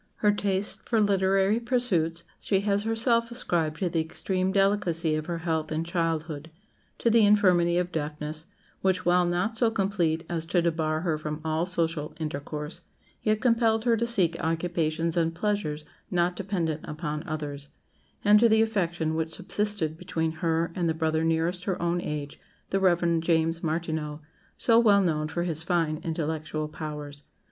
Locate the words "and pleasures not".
15.15-16.35